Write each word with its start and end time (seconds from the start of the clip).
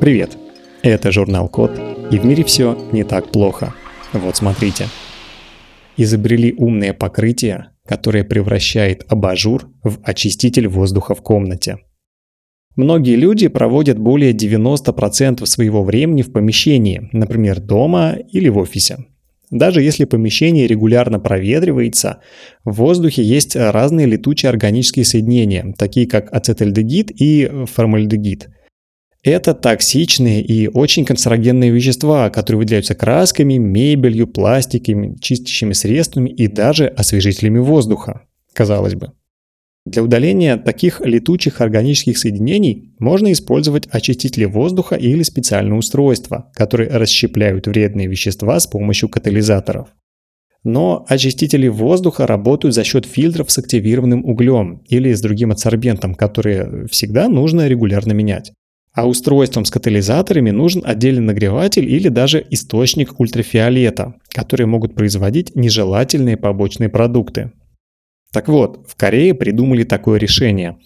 Привет! 0.00 0.38
Это 0.82 1.12
журнал 1.12 1.50
Код, 1.50 1.78
и 2.10 2.18
в 2.18 2.24
мире 2.24 2.42
все 2.42 2.74
не 2.90 3.04
так 3.04 3.30
плохо. 3.30 3.74
Вот 4.14 4.34
смотрите. 4.34 4.86
Изобрели 5.98 6.54
умное 6.56 6.94
покрытие, 6.94 7.72
которое 7.86 8.24
превращает 8.24 9.04
абажур 9.12 9.68
в 9.84 9.98
очиститель 10.02 10.68
воздуха 10.68 11.14
в 11.14 11.20
комнате. 11.20 11.80
Многие 12.76 13.16
люди 13.16 13.48
проводят 13.48 13.98
более 13.98 14.32
90% 14.32 15.44
своего 15.44 15.84
времени 15.84 16.22
в 16.22 16.32
помещении, 16.32 17.10
например, 17.12 17.60
дома 17.60 18.16
или 18.32 18.48
в 18.48 18.56
офисе. 18.56 19.04
Даже 19.50 19.82
если 19.82 20.06
помещение 20.06 20.66
регулярно 20.66 21.20
проветривается, 21.20 22.20
в 22.64 22.72
воздухе 22.76 23.22
есть 23.22 23.54
разные 23.54 24.06
летучие 24.06 24.48
органические 24.48 25.04
соединения, 25.04 25.74
такие 25.76 26.06
как 26.06 26.32
ацетальдегид 26.32 27.10
и 27.20 27.50
формальдегид– 27.66 28.48
это 29.22 29.54
токсичные 29.54 30.42
и 30.42 30.68
очень 30.68 31.04
канцерогенные 31.04 31.70
вещества, 31.70 32.30
которые 32.30 32.60
выделяются 32.60 32.94
красками, 32.94 33.54
мебелью, 33.54 34.26
пластиками, 34.26 35.16
чистящими 35.20 35.74
средствами 35.74 36.30
и 36.30 36.46
даже 36.46 36.86
освежителями 36.86 37.58
воздуха, 37.58 38.22
казалось 38.54 38.94
бы. 38.94 39.12
Для 39.86 40.02
удаления 40.02 40.56
таких 40.56 41.00
летучих 41.00 41.60
органических 41.60 42.18
соединений 42.18 42.94
можно 42.98 43.32
использовать 43.32 43.88
очистители 43.90 44.44
воздуха 44.44 44.94
или 44.94 45.22
специальные 45.22 45.78
устройства, 45.78 46.50
которые 46.54 46.90
расщепляют 46.90 47.66
вредные 47.66 48.06
вещества 48.06 48.60
с 48.60 48.66
помощью 48.66 49.08
катализаторов. 49.08 49.88
Но 50.64 51.06
очистители 51.08 51.68
воздуха 51.68 52.26
работают 52.26 52.74
за 52.74 52.84
счет 52.84 53.06
фильтров 53.06 53.50
с 53.50 53.58
активированным 53.58 54.24
углем 54.26 54.82
или 54.88 55.12
с 55.12 55.22
другим 55.22 55.50
адсорбентом, 55.50 56.14
которые 56.14 56.86
всегда 56.88 57.28
нужно 57.28 57.66
регулярно 57.66 58.12
менять. 58.12 58.52
А 58.92 59.06
устройствам 59.06 59.64
с 59.64 59.70
катализаторами 59.70 60.50
нужен 60.50 60.82
отдельный 60.84 61.22
нагреватель 61.22 61.88
или 61.88 62.08
даже 62.08 62.44
источник 62.50 63.20
ультрафиолета, 63.20 64.14
которые 64.30 64.66
могут 64.66 64.96
производить 64.96 65.54
нежелательные 65.54 66.36
побочные 66.36 66.88
продукты. 66.88 67.52
Так 68.32 68.48
вот, 68.48 68.88
в 68.88 68.96
Корее 68.96 69.34
придумали 69.34 69.84
такое 69.84 70.18
решение. 70.18 70.76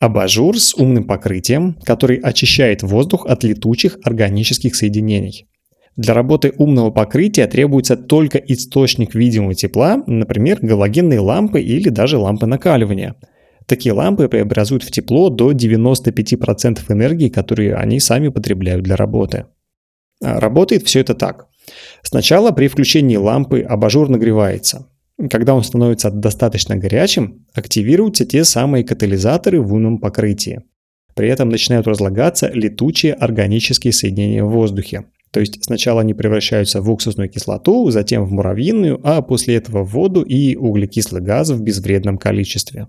Абажур 0.00 0.58
с 0.58 0.74
умным 0.74 1.04
покрытием, 1.04 1.74
который 1.84 2.16
очищает 2.16 2.82
воздух 2.82 3.26
от 3.26 3.44
летучих 3.44 3.98
органических 4.02 4.74
соединений. 4.74 5.46
Для 5.94 6.14
работы 6.14 6.54
умного 6.56 6.90
покрытия 6.90 7.46
требуется 7.46 7.96
только 7.98 8.38
источник 8.38 9.14
видимого 9.14 9.54
тепла, 9.54 10.02
например, 10.06 10.58
галогенные 10.62 11.20
лампы 11.20 11.60
или 11.60 11.90
даже 11.90 12.16
лампы 12.16 12.46
накаливания– 12.46 13.14
Такие 13.66 13.92
лампы 13.92 14.28
преобразуют 14.28 14.82
в 14.82 14.90
тепло 14.90 15.28
до 15.28 15.52
95% 15.52 16.80
энергии, 16.88 17.28
которые 17.28 17.74
они 17.74 18.00
сами 18.00 18.28
потребляют 18.28 18.82
для 18.82 18.96
работы. 18.96 19.46
А, 20.22 20.40
работает 20.40 20.84
все 20.84 21.00
это 21.00 21.14
так. 21.14 21.46
Сначала 22.02 22.50
при 22.50 22.68
включении 22.68 23.16
лампы 23.16 23.60
абажур 23.60 24.08
нагревается. 24.08 24.88
Когда 25.30 25.54
он 25.54 25.62
становится 25.62 26.10
достаточно 26.10 26.76
горячим, 26.76 27.46
активируются 27.54 28.24
те 28.24 28.44
самые 28.44 28.84
катализаторы 28.84 29.60
в 29.60 29.72
умном 29.72 29.98
покрытии. 29.98 30.62
При 31.14 31.28
этом 31.28 31.50
начинают 31.50 31.86
разлагаться 31.86 32.50
летучие 32.52 33.12
органические 33.12 33.92
соединения 33.92 34.42
в 34.42 34.50
воздухе. 34.50 35.04
То 35.30 35.40
есть 35.40 35.64
сначала 35.64 36.00
они 36.00 36.14
превращаются 36.14 36.80
в 36.80 36.90
уксусную 36.90 37.28
кислоту, 37.28 37.90
затем 37.90 38.24
в 38.24 38.32
муравьиную, 38.32 39.00
а 39.02 39.22
после 39.22 39.56
этого 39.56 39.82
в 39.82 39.90
воду 39.90 40.22
и 40.22 40.56
углекислый 40.56 41.22
газ 41.22 41.50
в 41.50 41.62
безвредном 41.62 42.18
количестве. 42.18 42.88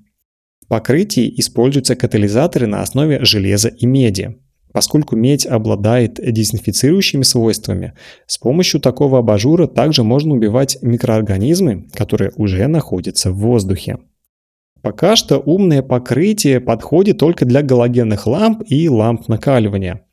В 0.63 0.67
покрытии 0.67 1.33
используются 1.37 1.97
катализаторы 1.97 2.67
на 2.67 2.81
основе 2.81 3.25
железа 3.25 3.67
и 3.67 3.85
меди. 3.85 4.37
Поскольку 4.71 5.17
медь 5.17 5.45
обладает 5.45 6.15
дезинфицирующими 6.15 7.23
свойствами, 7.23 7.93
с 8.27 8.37
помощью 8.37 8.79
такого 8.79 9.19
абажура 9.19 9.67
также 9.67 10.03
можно 10.03 10.33
убивать 10.33 10.77
микроорганизмы, 10.81 11.87
которые 11.93 12.31
уже 12.37 12.65
находятся 12.67 13.31
в 13.31 13.37
воздухе. 13.39 13.97
Пока 14.81 15.17
что 15.17 15.37
умное 15.37 15.81
покрытие 15.81 16.61
подходит 16.61 17.17
только 17.17 17.45
для 17.45 17.61
галогенных 17.61 18.25
ламп 18.25 18.63
и 18.67 18.87
ламп 18.89 19.27
накаливания. 19.27 20.05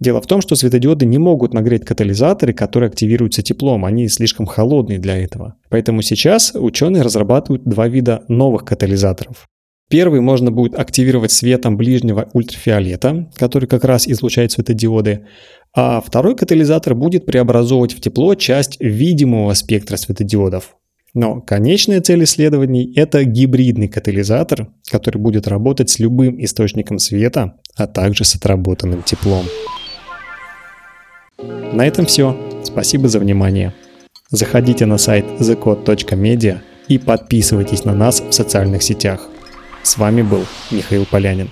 Дело 0.00 0.20
в 0.20 0.26
том, 0.26 0.42
что 0.42 0.56
светодиоды 0.56 1.06
не 1.06 1.18
могут 1.18 1.54
нагреть 1.54 1.84
катализаторы, 1.84 2.52
которые 2.52 2.88
активируются 2.88 3.42
теплом, 3.42 3.84
они 3.84 4.08
слишком 4.08 4.46
холодные 4.46 4.98
для 4.98 5.16
этого. 5.16 5.54
Поэтому 5.70 6.02
сейчас 6.02 6.52
ученые 6.54 7.02
разрабатывают 7.02 7.64
два 7.64 7.88
вида 7.88 8.24
новых 8.28 8.64
катализаторов. 8.64 9.46
Первый 9.88 10.20
можно 10.20 10.50
будет 10.50 10.74
активировать 10.74 11.30
светом 11.30 11.76
ближнего 11.76 12.28
ультрафиолета, 12.32 13.30
который 13.36 13.68
как 13.68 13.84
раз 13.84 14.08
излучает 14.08 14.50
светодиоды, 14.50 15.26
а 15.72 16.00
второй 16.00 16.34
катализатор 16.34 16.94
будет 16.94 17.24
преобразовывать 17.24 17.92
в 17.92 18.00
тепло 18.00 18.34
часть 18.34 18.80
видимого 18.80 19.54
спектра 19.54 19.96
светодиодов. 19.96 20.76
Но 21.14 21.40
конечная 21.40 22.00
цель 22.00 22.24
исследований– 22.24 22.92
это 22.96 23.24
гибридный 23.24 23.88
катализатор, 23.88 24.68
который 24.90 25.18
будет 25.18 25.46
работать 25.46 25.88
с 25.88 25.98
любым 25.98 26.44
источником 26.44 26.98
света, 26.98 27.54
а 27.74 27.86
также 27.86 28.24
с 28.24 28.34
отработанным 28.34 29.02
теплом. 29.02 29.46
На 31.72 31.86
этом 31.86 32.06
все. 32.06 32.36
Спасибо 32.64 33.08
за 33.08 33.18
внимание. 33.18 33.72
Заходите 34.30 34.84
на 34.84 34.98
сайт 34.98 35.24
thecode.media 35.38 36.58
и 36.88 36.98
подписывайтесь 36.98 37.84
на 37.84 37.94
нас 37.94 38.20
в 38.20 38.32
социальных 38.32 38.82
сетях. 38.82 39.30
С 39.86 39.98
вами 39.98 40.22
был 40.22 40.44
Михаил 40.72 41.06
Полянин. 41.06 41.48